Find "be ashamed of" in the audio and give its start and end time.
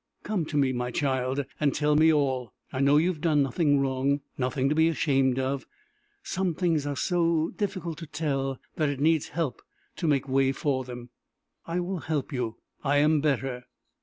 4.73-5.67